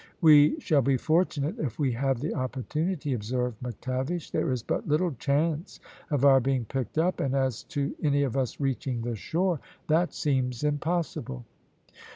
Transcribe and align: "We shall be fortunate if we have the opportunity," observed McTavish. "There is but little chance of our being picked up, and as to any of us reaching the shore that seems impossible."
"We 0.19 0.59
shall 0.59 0.81
be 0.81 0.97
fortunate 0.97 1.59
if 1.59 1.77
we 1.77 1.91
have 1.91 2.21
the 2.21 2.33
opportunity," 2.33 3.13
observed 3.13 3.61
McTavish. 3.61 4.31
"There 4.31 4.51
is 4.51 4.63
but 4.63 4.87
little 4.87 5.11
chance 5.11 5.79
of 6.09 6.25
our 6.25 6.39
being 6.39 6.65
picked 6.65 6.97
up, 6.97 7.19
and 7.19 7.35
as 7.35 7.61
to 7.65 7.93
any 8.01 8.23
of 8.23 8.35
us 8.35 8.59
reaching 8.59 9.01
the 9.03 9.15
shore 9.15 9.59
that 9.89 10.15
seems 10.15 10.63
impossible." 10.63 11.45